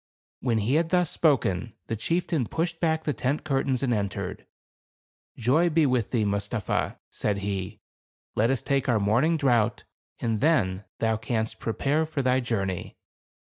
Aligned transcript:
When 0.39 0.57
he 0.57 0.73
had 0.81 0.89
thus 0.89 1.11
spoken, 1.11 1.73
the 1.85 1.95
chieftain 1.95 2.47
pushed 2.47 2.79
back 2.79 3.03
the 3.03 3.13
tent 3.13 3.43
curtains 3.43 3.83
and 3.83 3.93
entered. 3.93 4.47
"Joy 5.37 5.69
be 5.69 5.85
with 5.85 6.09
thee, 6.09 6.25
Mustapha," 6.25 6.97
said 7.11 7.37
he. 7.45 7.81
"Let 8.35 8.49
us 8.49 8.63
take 8.63 8.89
our 8.89 8.99
morning 8.99 9.37
draught, 9.37 9.85
and 10.19 10.39
then 10.41 10.85
thou 10.97 11.17
canst 11.17 11.59
pre 11.59 11.73
pare 11.73 12.07
for 12.07 12.23
thy 12.23 12.39
journey." 12.39 12.97